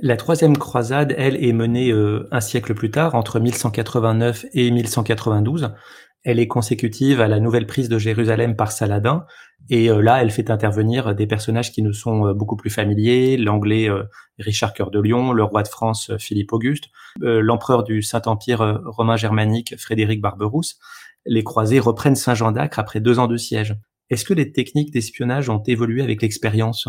[0.00, 5.74] La troisième croisade, elle, est menée euh, un siècle plus tard, entre 1189 et 1192.
[6.24, 9.26] Elle est consécutive à la nouvelle prise de Jérusalem par Saladin,
[9.68, 13.36] et euh, là, elle fait intervenir des personnages qui nous sont euh, beaucoup plus familiers,
[13.36, 13.90] l'anglais
[14.38, 16.86] Richard Cœur de Lion, le roi de France Philippe Auguste,
[17.20, 20.78] l'empereur du Saint-Empire romain germanique Frédéric Barberousse.
[21.26, 23.76] Les croisés reprennent Saint-Jean d'Acre après deux ans de siège.
[24.08, 26.88] Est-ce que les techniques d'espionnage ont évolué avec l'expérience?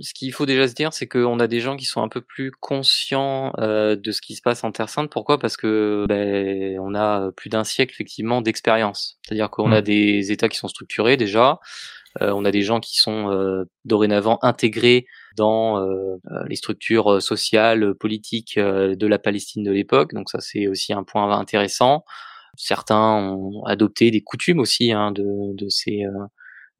[0.00, 2.20] Ce qu'il faut déjà se dire, c'est qu'on a des gens qui sont un peu
[2.20, 5.10] plus conscients euh, de ce qui se passe en Terre Sainte.
[5.10, 5.38] Pourquoi?
[5.38, 9.18] Parce que ben, on a plus d'un siècle effectivement d'expérience.
[9.22, 11.58] C'est-à-dire qu'on a des États qui sont structurés déjà.
[12.22, 15.06] Euh, on a des gens qui sont euh, dorénavant intégrés
[15.36, 15.84] dans
[16.46, 20.14] les structures sociales, politiques de la Palestine de l'époque.
[20.14, 22.04] Donc ça, c'est aussi un point intéressant.
[22.56, 26.04] Certains ont adopté des coutumes aussi hein, de, de ces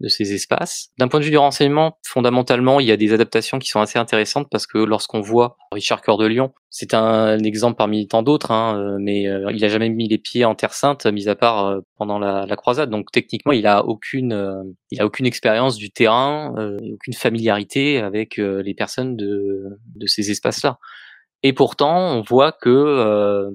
[0.01, 0.91] de ces espaces.
[0.99, 3.99] D'un point de vue du renseignement, fondamentalement, il y a des adaptations qui sont assez
[3.99, 8.51] intéressantes parce que lorsqu'on voit Richard Cœur de Lion, c'est un, exemple parmi tant d'autres,
[8.51, 11.37] hein, euh, mais euh, il a jamais mis les pieds en Terre Sainte, mis à
[11.37, 12.91] part euh, pendant la, croisade.
[12.91, 16.55] Donc techniquement, il a aucune, il a aucune expérience du terrain,
[16.93, 20.79] aucune familiarité avec les personnes de, de ces espaces-là.
[21.43, 23.51] Et pourtant, on voit que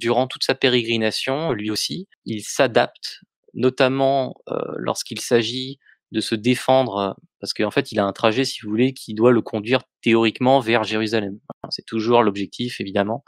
[0.00, 3.20] durant toute sa pérégrination, lui aussi, il s'adapte
[3.54, 5.78] notamment euh, lorsqu'il s'agit
[6.12, 9.32] de se défendre, parce qu'en fait, il a un trajet, si vous voulez, qui doit
[9.32, 11.38] le conduire théoriquement vers Jérusalem.
[11.70, 13.24] C'est toujours l'objectif, évidemment,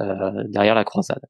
[0.00, 1.22] euh, derrière la croisade.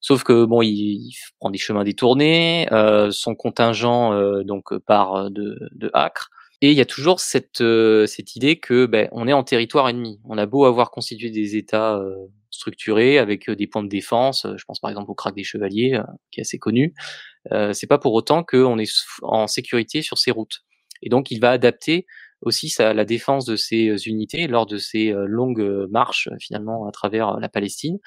[0.00, 5.56] Sauf que bon, il, prend des chemins détournés, euh, son contingent euh, donc part de,
[5.72, 6.30] de Acre,
[6.62, 9.88] et il y a toujours cette euh, cette idée que ben, on est en territoire
[9.88, 10.20] ennemi.
[10.24, 12.00] On a beau avoir constitué des États
[12.50, 16.40] structurés avec des points de défense, je pense par exemple au crack des chevaliers, qui
[16.40, 16.94] est assez connu.
[17.50, 18.90] Euh, c'est pas pour autant qu'on est
[19.22, 20.60] en sécurité sur ces routes.
[21.02, 22.06] Et donc, il va adapter
[22.42, 26.86] aussi sa, la défense de ces euh, unités lors de ces euh, longues marches finalement
[26.86, 27.98] à travers la Palestine.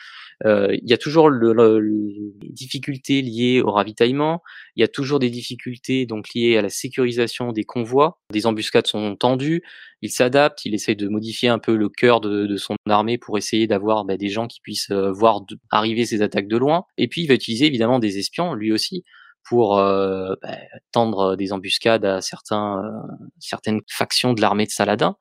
[0.46, 4.42] Euh, il y a toujours le, les difficultés liées au ravitaillement,
[4.76, 8.20] il y a toujours des difficultés donc liées à la sécurisation des convois.
[8.32, 9.64] Des embuscades sont tendues,
[10.02, 13.38] il s'adapte, il essaie de modifier un peu le cœur de, de son armée pour
[13.38, 16.84] essayer d'avoir bah, des gens qui puissent voir arriver ces attaques de loin.
[16.98, 19.04] Et puis il va utiliser évidemment des espions lui aussi
[19.46, 20.58] pour euh, bah,
[20.92, 25.16] tendre des embuscades à certains, euh, certaines factions de l'armée de Saladin.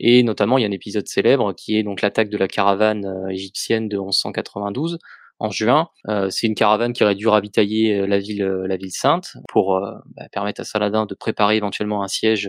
[0.00, 3.04] Et notamment, il y a un épisode célèbre qui est donc l'attaque de la caravane
[3.04, 4.98] euh, égyptienne de 1192
[5.40, 5.88] en juin.
[6.30, 9.80] c'est une caravane qui aurait dû ravitailler la ville, la ville sainte pour
[10.14, 12.48] bah, permettre à Saladin de préparer éventuellement un siège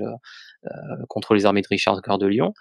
[1.10, 2.54] contre les armées de Richard Cœur de Lion.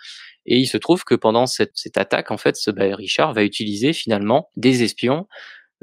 [0.46, 3.44] Et il se trouve que pendant cette, cette attaque, en fait, ce, bah, Richard va
[3.44, 5.26] utiliser finalement des espions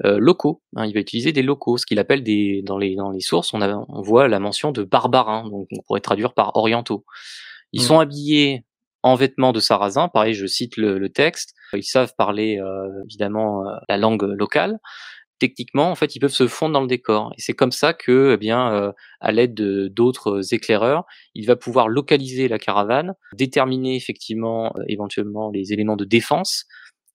[0.06, 0.62] euh, locaux.
[0.76, 3.54] Hein, il va utiliser des locaux, ce qu'il appelle des dans les dans les sources,
[3.54, 7.06] on, a, on voit la mention de barbarins, donc on pourrait traduire par orientaux.
[7.74, 7.86] Ils mmh.
[7.86, 8.66] sont habillés
[9.04, 11.56] en vêtements de sarrasin, pareil, je cite le, texte.
[11.74, 14.80] Ils savent parler euh, évidemment euh, la langue locale.
[15.40, 17.34] Techniquement, en fait, ils peuvent se fondre dans le décor.
[17.36, 19.56] Et c'est comme ça que, eh bien, à l'aide
[19.92, 26.68] d'autres éclaireurs, il va pouvoir localiser la caravane, déterminer effectivement, éventuellement, les éléments de défense,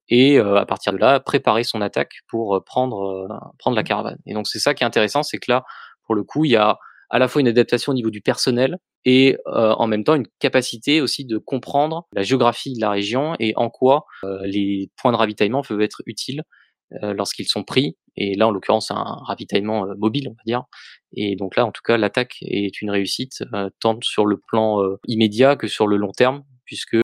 [0.09, 3.83] et euh, à partir de là préparer son attaque pour euh, prendre euh, prendre la
[3.83, 4.19] caravane.
[4.27, 5.65] Et donc c'est ça qui est intéressant, c'est que là
[6.05, 6.79] pour le coup il y a
[7.11, 11.01] à la fois une adaptation au niveau du personnel et en même temps une capacité
[11.01, 14.07] aussi de comprendre la géographie de la région et en quoi
[14.43, 16.43] les points de ravitaillement peuvent être utiles
[16.91, 17.97] lorsqu'ils sont pris.
[18.17, 20.65] Et là, en l'occurrence, un ravitaillement mobile, on va dire.
[21.13, 23.45] Et donc là, en tout cas, l'attaque est une réussite,
[23.79, 26.97] tant sur le plan immédiat que sur le long terme, puisque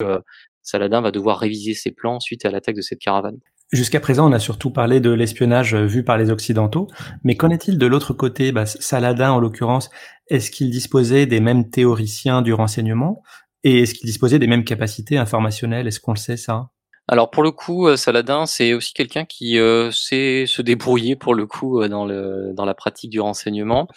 [0.63, 3.37] Saladin va devoir réviser ses plans suite à l'attaque de cette caravane.
[3.71, 6.87] Jusqu'à présent, on a surtout parlé de l'espionnage vu par les Occidentaux,
[7.23, 8.51] mais qu'en est-il de l'autre côté?
[8.51, 9.89] Bah, Saladin, en l'occurrence,
[10.27, 13.23] est-ce qu'il disposait des mêmes théoriciens du renseignement?
[13.63, 15.87] Et est-ce qu'il disposait des mêmes capacités informationnelles?
[15.87, 16.69] Est-ce qu'on le sait ça?
[17.13, 21.35] Alors pour le coup, euh, Saladin, c'est aussi quelqu'un qui euh, sait se débrouiller pour
[21.35, 23.87] le coup euh, dans la pratique du renseignement.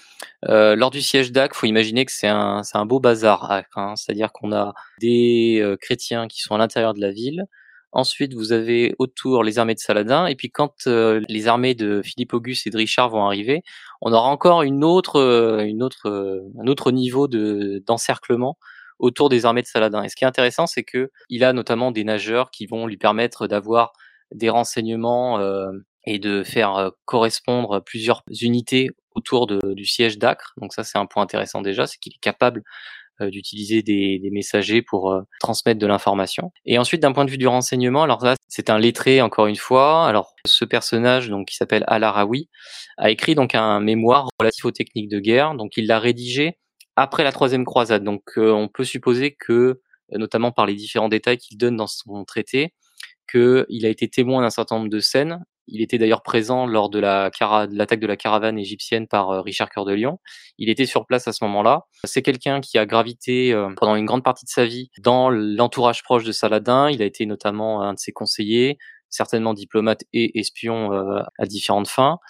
[0.43, 3.97] lors du siège d'Ac, faut imaginer que c'est un beau bazar, hein.
[3.97, 7.45] c'est-à-dire qu'on a des chrétiens qui sont à l'intérieur de la ville.
[7.91, 12.35] Ensuite, vous avez autour les armées de Saladin, et puis quand les armées de Philippe
[12.35, 13.63] Auguste et de Richard vont arriver,
[14.03, 18.59] on aura encore une autre un autre niveau de d'encerclement
[18.99, 20.03] autour des armées de Saladin.
[20.03, 22.97] Et ce qui est intéressant, c'est que il a notamment des nageurs qui vont lui
[22.97, 23.93] permettre d'avoir
[24.33, 25.71] des renseignements euh,
[26.05, 30.55] et de faire euh, correspondre plusieurs unités autour de, du siège d'Acre.
[30.61, 32.63] Donc ça, c'est un point intéressant déjà, c'est qu'il est capable
[33.23, 36.53] euh, d'utiliser des, messagers pour transmettre de l'information.
[36.67, 39.57] Et ensuite, d'un point de vue du renseignement, alors là, c'est un lettré encore une
[39.57, 40.07] fois.
[40.07, 42.51] Alors ce personnage, donc qui s'appelle Al-Arawi,
[42.99, 45.55] a écrit donc un mémoire relatif aux techniques de guerre.
[45.55, 46.59] Donc il l'a rédigé
[46.97, 48.03] après la troisième croisade.
[48.03, 49.79] Donc euh, on peut supposer que, euh,
[50.13, 52.75] notamment par les différents détails qu'il donne dans son traité,
[53.31, 55.45] qu'il a été témoin d'un certain nombre de scènes.
[55.69, 57.29] Il était d'ailleurs présent lors de la
[57.71, 60.21] l'attaque de la caravane égyptienne par euh, Richard Cœur de Lion.
[60.59, 61.87] Il était sur place à ce moment-là.
[62.05, 66.25] C'est quelqu'un qui a gravité pendant une grande partie de sa vie dans l'entourage proche
[66.25, 66.89] de Saladin.
[66.89, 68.79] Il a été notamment un de ses conseillers,
[69.11, 70.93] certainement diplomate et espion
[71.37, 72.21] à différentes fins.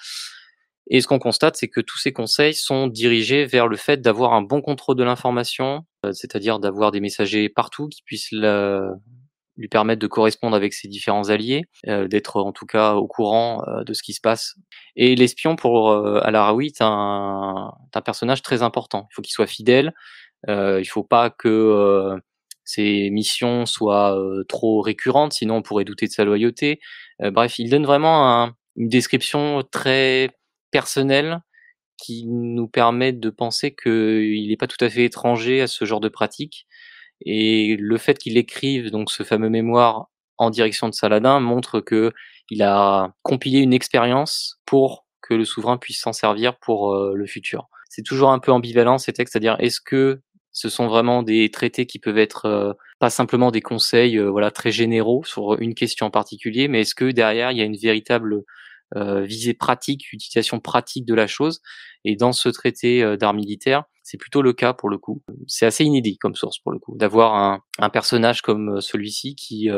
[0.88, 4.35] Et ce qu'on constate, c'est que tous ces conseils sont dirigés vers le fait d'avoir
[4.35, 10.01] un bon contrôle de l'information, euh, c'est-à-dire d'avoir des messagers partout qui puissent lui permettre
[10.01, 13.94] de correspondre avec ses différents alliés, euh, d'être en tout cas au courant euh, de
[13.94, 14.55] ce qui se passe.
[14.94, 17.72] Et l'espion pour Al-Arawi est un,
[18.05, 19.09] personnage très important.
[19.11, 19.92] Il faut qu'il soit fidèle,
[20.49, 22.14] il faut pas que
[22.64, 24.16] ses missions soient
[24.49, 26.79] trop récurrentes, sinon on pourrait douter de sa loyauté.
[27.20, 30.31] bref, il donne vraiment un, une description très
[30.70, 31.40] personnel
[31.96, 36.00] qui nous permet de penser qu'il n'est pas tout à fait étranger à ce genre
[36.00, 36.66] de pratique.
[37.24, 42.12] Et le fait qu'il écrive donc ce fameux mémoire en direction de Saladin montre que
[42.50, 47.26] il a compilé une expérience pour que le souverain puisse s'en servir pour euh, le
[47.26, 47.68] futur.
[47.88, 50.20] C'est toujours un peu ambivalent ces textes, c'est-à-dire est-ce que
[50.52, 54.50] ce sont vraiment des traités qui peuvent être euh, pas simplement des conseils euh, voilà
[54.50, 57.76] très généraux sur une question en particulier, mais est-ce que derrière il y a une
[57.76, 58.44] véritable
[58.94, 61.61] visée pratique, utilisation pratique de la chose.
[62.05, 65.22] Et dans ce traité euh, d'art militaire, c'est plutôt le cas pour le coup.
[65.49, 69.68] C'est assez inédit comme source pour le coup, d'avoir un, personnage comme euh, celui-ci qui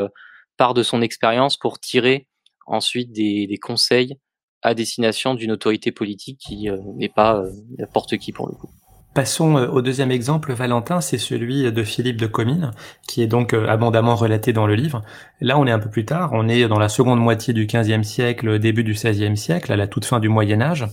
[0.56, 2.26] part de son expérience pour tirer
[2.66, 4.18] ensuite des, conseils
[4.60, 7.44] à destination d'une autorité politique qui n'est pas
[7.78, 8.68] n'importe qui pour le coup.
[9.18, 12.70] Passons euh, au deuxième exemple, Valentin, c'est celui de Philippe de Comines,
[13.08, 15.02] qui est donc euh, abondamment relaté dans le livre.
[15.40, 18.04] Là, on est un peu plus tard, on est dans la seconde moitié du XVe
[18.04, 20.86] siècle, début du XVIe siècle, à la toute fin du Moyen Âge.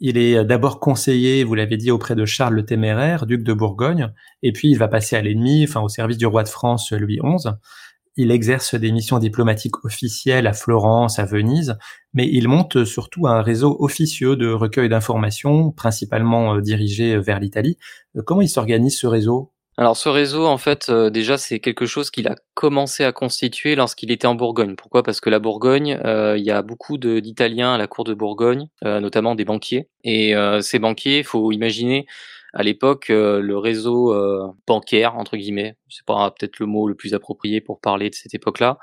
[0.00, 4.12] Il est d'abord conseiller, vous l'avez dit, auprès de Charles le Téméraire, duc de Bourgogne,
[4.42, 7.18] et puis il va passer à l'ennemi, enfin au service du roi de France Louis
[7.22, 7.50] XI.
[8.20, 11.78] Il exerce des missions diplomatiques officielles à Florence, à Venise,
[12.12, 17.78] mais il monte surtout un réseau officieux de recueil d'informations, principalement euh, dirigé vers l'Italie.
[18.16, 19.52] Euh, comment il s'organise ce réseau?
[19.76, 23.76] Alors ce réseau, en fait, euh, déjà c'est quelque chose qu'il a commencé à constituer
[23.76, 24.74] lorsqu'il était en Bourgogne.
[24.74, 25.04] Pourquoi?
[25.04, 29.36] Parce que la Bourgogne, il y a beaucoup d'Italiens à la cour de Bourgogne, notamment
[29.36, 29.88] des banquiers.
[30.02, 32.06] Et ces banquiers, faut imaginer,
[32.54, 36.94] à l'époque, euh, le réseau euh, bancaire, entre guillemets, c'est pas peut-être le mot le
[36.94, 38.78] plus approprié pour parler de cette époque-là,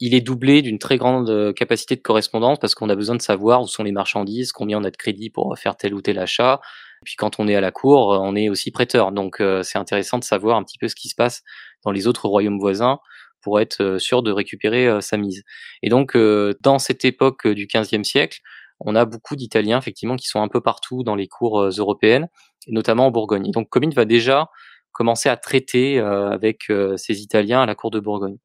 [0.00, 3.22] il est doublé d'une très grande euh, capacité de correspondance parce qu'on a besoin de
[3.22, 6.18] savoir où sont les marchandises, combien on a de crédit pour faire tel ou tel
[6.18, 6.60] achat.
[7.02, 9.12] Et puis quand on est à la cour, on est aussi prêteur.
[9.12, 11.42] Donc c'est intéressant de savoir un petit peu ce qui se passe
[11.84, 12.98] dans les autres royaumes voisins
[13.42, 15.42] pour être sûr de récupérer sa mise.
[15.82, 16.16] Et donc
[16.62, 18.40] dans cette époque du XVe siècle,
[18.84, 22.28] on a beaucoup d'Italiens effectivement qui sont un peu partout dans les cours européennes
[22.68, 23.50] notamment en Bourgogne.
[23.50, 24.48] Donc Comines va déjà
[24.92, 28.36] commencer à traiter euh, avec euh, ces Italiens à la cour de Bourgogne.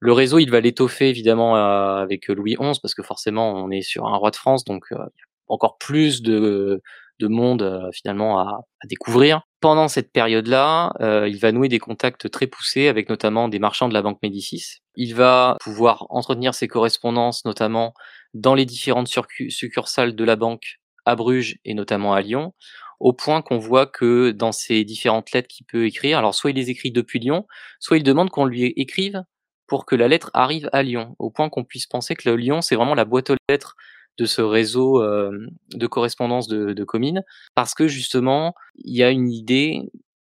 [0.00, 3.82] Le réseau, il va l'étoffer évidemment euh, avec Louis XI, parce que forcément, on est
[3.82, 5.08] sur un roi de France, donc il y a
[5.48, 6.80] encore plus de,
[7.18, 9.42] de monde finalement à, découvrir.
[9.60, 10.92] Pendant cette période-là,
[11.26, 14.82] il va nouer des contacts très poussés avec notamment des marchands de la Banque Médicis.
[14.94, 17.92] Il va pouvoir entretenir ses correspondances, notamment
[18.34, 22.52] dans les différentes succursales de la banque à Bruges et notamment à Lyon
[23.00, 26.56] au point qu'on voit que dans ces différentes lettres qu'il peut écrire, alors soit il
[26.56, 27.46] les écrit depuis Lyon,
[27.78, 29.22] soit il demande qu'on lui écrive
[29.66, 32.74] pour que la lettre arrive à Lyon, au point qu'on puisse penser que Lyon, c'est
[32.74, 33.76] vraiment la boîte aux lettres
[34.16, 35.30] de ce réseau euh,
[35.74, 37.22] de correspondance de, de communes,
[37.54, 39.82] parce que justement, il y a une idée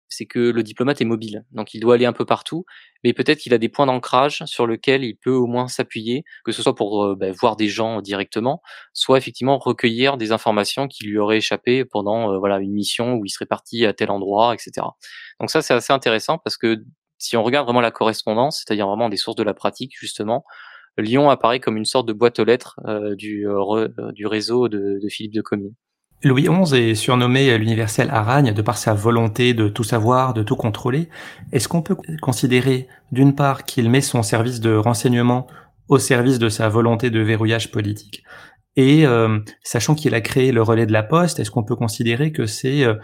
[0.09, 2.65] c'est que le diplomate est mobile, donc il doit aller un peu partout,
[3.03, 6.51] mais peut-être qu'il a des points d'ancrage sur lesquels il peut au moins s'appuyer, que
[6.51, 8.61] ce soit pour euh, bah, voir des gens directement,
[8.93, 13.25] soit effectivement recueillir des informations qui lui auraient échappé pendant euh, voilà une mission où
[13.25, 14.87] il serait parti à tel endroit, etc.
[15.39, 16.83] Donc ça c'est assez intéressant parce que
[17.17, 20.43] si on regarde vraiment la correspondance, c'est-à-dire vraiment des sources de la pratique, justement,
[20.97, 22.79] Lyon apparaît comme une sorte de boîte aux lettres
[23.15, 23.45] du,
[24.13, 25.73] du réseau de, Philippe de Comiers.
[26.21, 30.57] Louis XI est surnommé l'universel Aragne de par sa volonté de tout savoir, de tout
[30.57, 31.07] contrôler.
[31.53, 35.47] Est-ce qu'on peut considérer d'une part qu'il met son service de renseignement
[35.87, 38.23] au service de sa volonté de verrouillage politique?
[38.75, 42.33] Et euh, sachant qu'il a créé le relais de la poste, est-ce qu'on peut considérer
[42.33, 42.95] que c'est euh,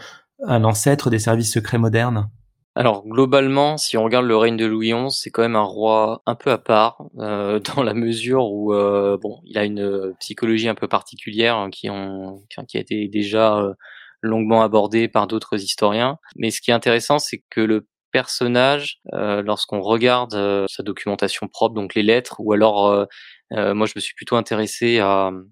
[0.46, 2.30] un ancêtre des services secrets modernes?
[2.78, 6.22] Alors globalement, si on regarde le règne de Louis XI, c'est quand même un roi
[6.26, 10.68] un peu à part, euh, dans la mesure où euh, bon, il a une psychologie
[10.68, 13.74] un peu particulière hein, qui, ont, qui a été déjà euh,
[14.22, 16.18] longuement abordée par d'autres historiens.
[16.36, 21.96] Mais ce qui est intéressant, c'est que le personnage, lorsqu'on regarde sa documentation propre, donc
[21.96, 23.06] les lettres, ou alors
[23.52, 25.02] moi je me suis plutôt intéressé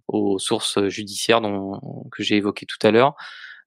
[0.07, 3.15] aux sources judiciaires dont, que j'ai évoquées tout à l'heure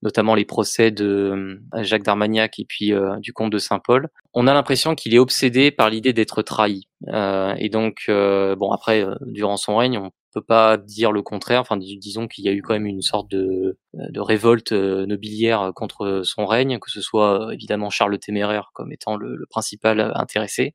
[0.03, 4.47] notamment les procès de euh, Jacques d'Armagnac et puis euh, du comte de Saint-Paul, on
[4.47, 6.89] a l'impression qu'il est obsédé par l'idée d'être trahi.
[7.09, 11.61] Euh, et donc, bon, après, durant son règne, on peut pas dire le contraire.
[11.61, 16.21] Enfin, disons qu'il y a eu quand même une sorte de, de révolte nobiliaire contre
[16.25, 20.75] son règne, que ce soit évidemment Charles le Téméraire comme étant le, le principal intéressé,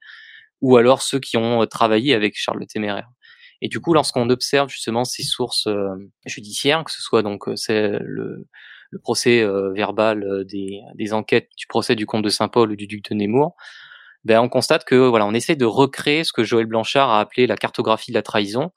[0.61, 3.09] ou alors ceux qui ont travaillé avec Charles le Téméraire.
[3.61, 5.67] Et du coup, lorsqu'on observe justement ces sources
[6.25, 8.47] judiciaires, que ce soit donc c'est le
[8.91, 12.75] le procès euh, verbal euh, des, des, enquêtes du procès du comte de Saint-Paul ou
[12.75, 13.55] du duc de Nemours,
[14.23, 17.47] ben on constate que voilà, on essaie de recréer ce que Joël Blanchard a appelé
[17.47, 18.71] la cartographie de la trahison.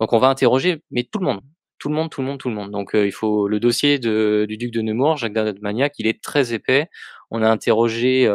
[0.00, 1.40] Donc on va interroger, mais tout le monde,
[1.78, 2.70] tout le monde, tout le monde, tout le monde.
[2.72, 6.22] Donc euh, il faut le dossier de, du duc de Nemours, Jacques d'Armagnac, il est
[6.22, 6.88] très épais.
[7.30, 8.28] On a interrogé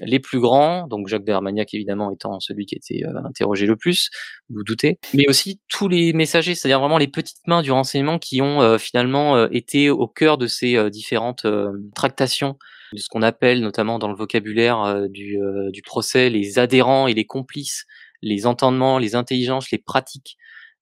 [0.00, 3.76] les plus grands, donc Jacques d'Armagnac évidemment étant celui qui a été euh, interrogé le
[3.76, 4.10] plus,
[4.50, 8.42] vous, doutez, mais aussi tous les messagers, c'est-à-dire vraiment les petites mains du renseignement qui
[8.42, 11.46] ont euh, finalement euh, été au cœur de ces différentes
[11.94, 12.58] tractations,
[12.92, 15.38] de ce qu'on appelle notamment dans le vocabulaire du,
[15.72, 17.86] du procès les adhérents et les complices,
[18.22, 20.36] les entendements, les intelligences, les pratiques.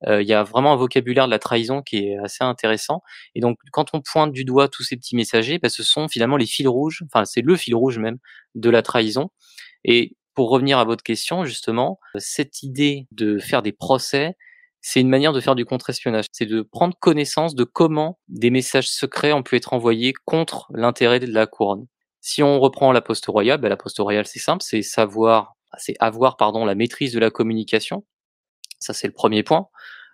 [0.07, 3.03] Il y a vraiment un vocabulaire de la trahison qui est assez intéressant.
[3.35, 6.37] Et donc, quand on pointe du doigt tous ces petits messagers, bah, ce sont finalement
[6.37, 8.19] les fils rouges, enfin c'est le fil rouge même
[8.55, 9.31] de la trahison.
[9.85, 14.37] Et pour revenir à votre question, justement, cette idée de faire des procès,
[14.81, 16.27] c'est une manière de faire du contre-espionnage.
[16.33, 21.21] C'est de prendre connaissance de comment des messages secrets ont pu être envoyés contre l'intérêt
[21.21, 21.87] de la couronne.
[22.21, 25.95] Si on reprend la poste royale, bah, la poste royale c'est simple, c'est savoir, c'est
[26.01, 28.05] avoir pardon la maîtrise de la communication.
[28.85, 29.68] Ça c'est le premier point.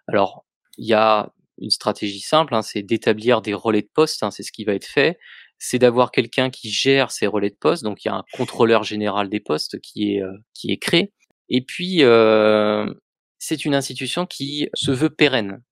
[0.08, 0.44] Alors
[0.78, 4.42] il y a une stratégie simple, hein, c'est d'établir des relais de poste, hein, c'est
[4.42, 5.18] ce qui va être fait
[5.60, 7.84] c'est d'avoir quelqu'un qui gère ces relais de poste.
[7.84, 11.12] Donc il y a un contrôleur général des postes qui est euh, créé.
[11.50, 12.92] Et puis euh,
[13.38, 15.62] c'est une institution qui se veut pérenne.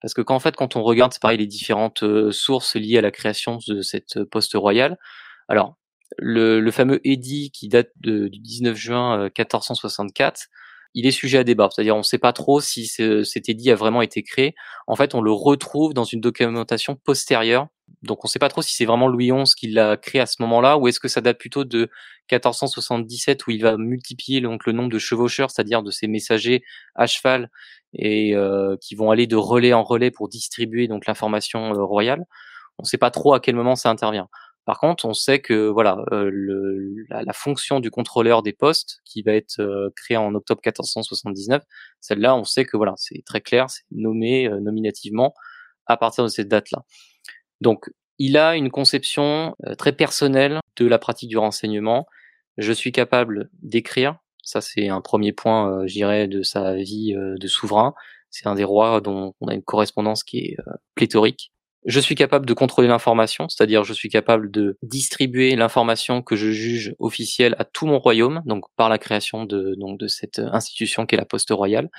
[0.00, 3.02] Parce que en fait quand on regarde c'est pareil les différentes euh, sources liées à
[3.02, 4.96] la création de cette poste royale,
[5.48, 5.76] alors
[6.16, 10.48] le, fameux édit qui date du 19 juin 1464
[10.94, 11.68] il est sujet à débat.
[11.70, 14.54] C'est-à-dire, on ne sait pas trop si cet édit a vraiment été créé.
[14.86, 17.68] En fait, on le retrouve dans une documentation postérieure.
[18.02, 20.26] Donc, on ne sait pas trop si c'est vraiment Louis XI qui l'a créé à
[20.26, 21.90] ce moment-là, ou est-ce que ça date plutôt de
[22.30, 26.62] 1477 où il va multiplier donc le nombre de chevaucheurs, c'est-à-dire de ces messagers
[26.94, 27.50] à cheval
[27.94, 32.24] et euh, qui vont aller de relais en relais pour distribuer donc l'information euh, royale.
[32.78, 34.28] On ne sait pas trop à quel moment ça intervient.
[34.64, 36.30] Par contre, on sait que voilà, euh,
[37.10, 41.62] la, fonction du contrôleur des postes qui va être euh, créée en octobre 1479,
[42.00, 45.34] celle-là, on sait que voilà, c'est très clair, c'est nommé euh, nominativement
[45.86, 46.82] à partir de cette date-là.
[47.60, 52.06] Donc, il a une conception très personnelle de la pratique du renseignement.
[52.56, 57.92] Je suis capable d'écrire, ça c'est un premier point, j'irais, de sa vie de souverain.
[58.30, 60.56] C'est un des rois dont on a une correspondance qui est
[60.94, 61.52] pléthorique.
[61.84, 66.50] Je suis capable de contrôler l'information, c'est-à-dire je suis capable de distribuer l'information que je
[66.50, 71.04] juge officielle à tout mon royaume, donc par la création de, donc de cette institution
[71.04, 71.90] qui est la Poste royale.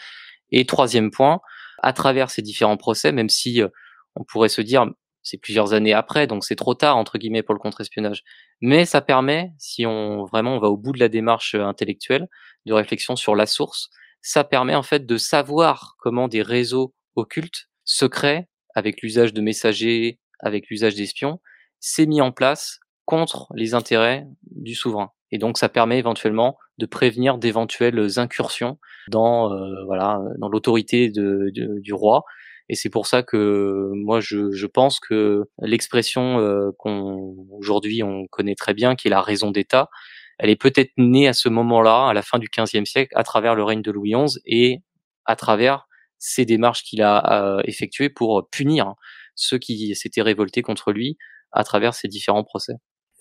[0.52, 1.40] Et troisième point,
[1.84, 3.68] à travers ces différents procès, même si euh,
[4.16, 4.88] on pourrait se dire
[5.22, 8.24] c'est plusieurs années après, donc c'est trop tard entre guillemets pour le contre-espionnage,
[8.62, 12.28] mais ça permet, si on vraiment va au bout de la démarche euh, intellectuelle,
[12.66, 13.90] de réflexion sur la source,
[14.22, 20.20] ça permet en fait de savoir comment des réseaux occultes, secrets, avec l'usage de messagers,
[20.40, 21.40] avec l'usage d'espions,
[21.80, 25.12] s'est mis en place contre les intérêts du souverain.
[25.32, 28.78] Et donc ça permet éventuellement de prévenir d'éventuelles incursions
[29.10, 32.24] dans euh, voilà dans l'autorité de, du roi.
[32.68, 38.28] Et c'est pour ça que moi je, je pense que l'expression euh, qu'on aujourd'hui on
[38.28, 39.90] connaît très bien, qui est la raison d'État,
[40.38, 43.56] elle est peut-être née à ce moment-là, à la fin du XVe siècle, à travers
[43.56, 44.80] le règne de Louis XI et
[45.26, 45.88] à travers
[46.26, 48.96] ces démarches qu'il a euh, effectuées pour punir
[49.36, 51.18] ceux qui s'étaient révoltés contre lui
[51.52, 52.74] à travers ces différents procès.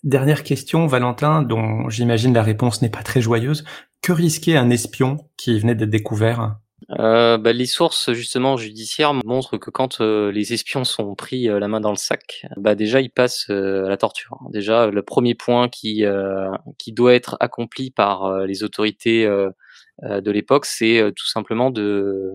[0.02, 3.64] Dernière question, Valentin, dont j'imagine la réponse n'est pas très joyeuse.
[4.02, 6.57] Que risquait un espion qui venait d'être découvert?
[6.90, 11.59] Euh, bah, les sources justement judiciaires montrent que quand euh, les espions sont pris euh,
[11.59, 14.38] la main dans le sac, bah déjà ils passent à la torture.
[14.50, 16.05] Déjà le premier point qui
[16.78, 22.32] qui doit être accompli par les autorités de l'époque, c'est tout simplement de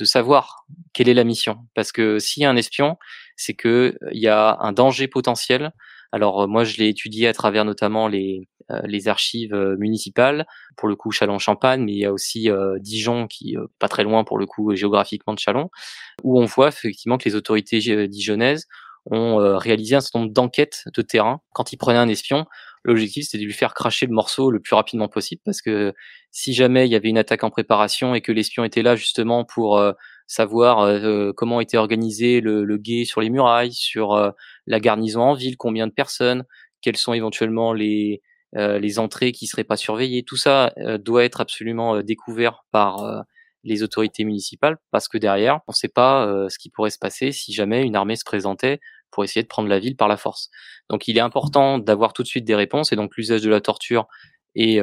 [0.00, 1.58] de savoir quelle est la mission.
[1.74, 2.96] Parce que s'il y a un espion,
[3.36, 5.72] c'est que il y a un danger potentiel
[6.12, 10.46] alors euh, moi, je l'ai étudié à travers notamment les, euh, archives euh, municipales,
[10.76, 12.48] pour le coup Châlons-Champagne, mais il y a aussi
[12.78, 15.70] Dijon qui pas très loin pour le coup géographiquement de Châlons,
[16.22, 18.66] où on voit effectivement que les autorités dijonnaises
[19.10, 21.40] ont réalisé un certain nombre d'enquêtes de terrain.
[21.52, 22.46] Quand ils prenaient un espion,
[22.84, 25.92] l'objectif c'était de lui faire cracher le morceau le plus rapidement possible, parce que
[26.30, 29.44] si jamais il y avait une attaque en préparation et que l'espion était là justement
[29.44, 29.78] pour
[30.30, 34.30] savoir euh, comment était organisé le, le, guet sur les murailles, sur euh,
[34.68, 36.44] la garnison en ville, combien de personnes,
[36.82, 38.22] quelles sont éventuellement les,
[38.56, 40.22] euh, les entrées qui seraient pas surveillées.
[40.22, 43.24] Tout ça doit être absolument découvert par
[43.64, 47.32] les autorités municipales parce que derrière, on ne sait pas ce qui pourrait se passer
[47.32, 48.78] si jamais une armée se présentait
[49.10, 50.50] pour essayer de prendre la ville par la force.
[50.88, 53.60] Donc il est important d'avoir tout de suite des réponses et donc l'usage de la
[53.60, 54.06] torture
[54.54, 54.80] est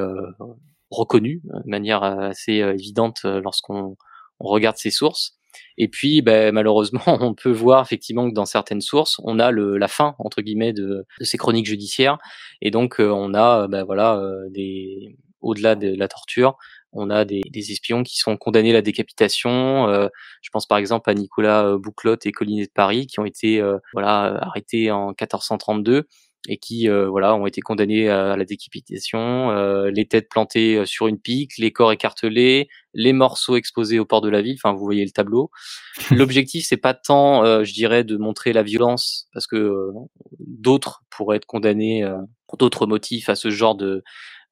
[0.89, 3.97] reconnu de manière assez évidente lorsqu'on
[4.39, 5.37] on regarde ces sources.
[5.77, 9.77] Et puis, ben, malheureusement, on peut voir effectivement que dans certaines sources, on a le,
[9.77, 12.17] la fin entre guillemets de, de ces chroniques judiciaires,
[12.61, 16.57] et donc euh, on a, ben, voilà, euh, des au-delà de la torture,
[16.93, 19.87] on a des, des, espions qui sont condamnés à la décapitation.
[19.89, 20.07] Euh,
[20.41, 23.61] je pense par exemple à Nicolas Bouclotte et Collinet de Paris qui ont été
[23.93, 26.07] voilà arrêtés en 1432
[26.47, 30.85] et qui euh, voilà ont été condamnés à la décapitation, euh, les têtes plantées euh,
[30.85, 34.57] sur une pique, les corps écartelés, les morceaux exposés au port de la ville.
[34.61, 35.51] Enfin, vous voyez le tableau.
[36.11, 39.91] L'objectif, c'est pas tant, je dirais, de montrer la violence, parce que
[40.39, 42.07] d'autres pourraient être condamnés
[42.47, 44.03] pour d'autres motifs à ce genre de,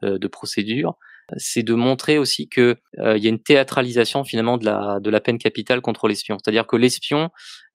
[0.02, 0.98] de procédure
[1.38, 5.10] c'est de montrer aussi que euh, il y a une théâtralisation finalement de la de
[5.10, 6.38] la peine capitale contre l'espion.
[6.44, 7.30] C'est-à-dire que l'espion,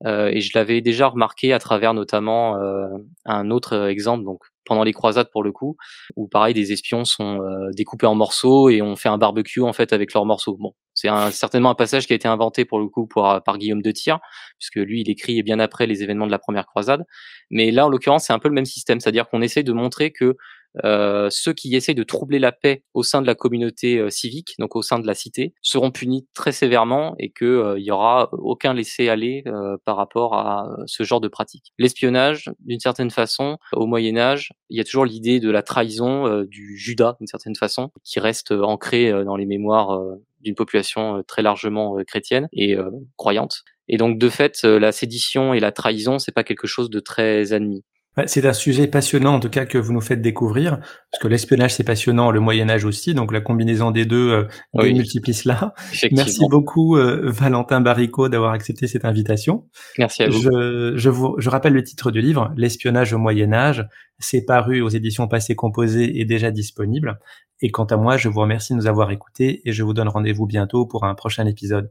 [0.06, 2.86] euh, et je l'avais déjà remarqué à travers notamment euh,
[3.24, 5.76] un autre exemple, donc pendant les croisades pour le coup,
[6.16, 7.40] où pareil des espions sont
[7.72, 10.56] découpés en morceaux et on fait un barbecue en fait avec leurs morceaux.
[10.60, 13.82] Bon, c'est certainement un passage qui a été inventé pour le coup par, par Guillaume
[13.82, 14.20] de Tyr,
[14.58, 17.04] puisque lui il écrit bien après les événements de la première croisade.
[17.50, 20.12] Mais là en l'occurrence c'est un peu le même système, c'est-à-dire qu'on essaie de montrer
[20.12, 20.36] que
[20.84, 24.54] euh, ceux qui essayent de troubler la paix au sein de la communauté euh, civique,
[24.58, 27.90] donc au sein de la cité, seront punis très sévèrement et qu'il euh, il y
[27.90, 29.44] aura aucun laisser-aller
[29.84, 31.72] par rapport à ce genre de pratique.
[31.78, 36.42] L'espionnage, d'une certaine façon, au Moyen Âge, il y a toujours l'idée de la trahison
[36.44, 40.00] du Judas, d'une certaine façon, qui reste ancrée dans les mémoires
[40.40, 42.76] d'une population très largement chrétienne et
[43.16, 43.62] croyante.
[43.88, 47.52] Et donc de fait, la sédition et la trahison, c'est pas quelque chose de très
[47.52, 47.82] admis
[48.26, 51.74] c'est un sujet passionnant en tout cas que vous nous faites découvrir, parce que l'espionnage
[51.74, 54.44] c'est passionnant, le Moyen Âge aussi, donc la combinaison des deux euh,
[54.74, 55.74] multiplie cela.
[56.12, 59.68] Merci beaucoup euh, Valentin Baricot d'avoir accepté cette invitation.
[59.98, 60.40] Merci à vous.
[60.40, 63.86] Je, je, vous, je rappelle le titre du livre, L'espionnage au Moyen Âge.
[64.18, 67.18] C'est paru aux éditions Passé Composé et déjà disponible.
[67.62, 70.08] Et quant à moi, je vous remercie de nous avoir écoutés et je vous donne
[70.08, 71.90] rendez-vous bientôt pour un prochain épisode.